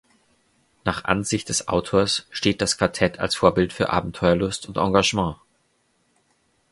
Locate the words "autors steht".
1.67-2.59